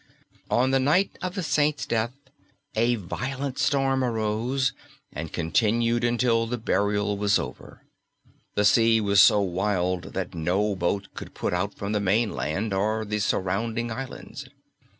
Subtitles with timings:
[0.49, 2.13] On the night of the Saint's death
[2.75, 4.73] a violent storm arose,
[5.13, 7.83] and continued until the burial was over;
[8.55, 13.05] the sea was so wild that no boat could put out from the mainland or
[13.05, 14.47] the surrounding islands.